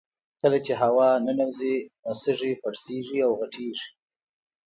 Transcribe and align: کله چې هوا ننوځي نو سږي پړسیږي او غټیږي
کله 0.41 0.57
چې 0.65 0.73
هوا 0.81 1.09
ننوځي 1.25 1.75
نو 2.03 2.11
سږي 2.21 2.51
پړسیږي 2.61 3.19
او 3.25 3.31
غټیږي 3.39 3.87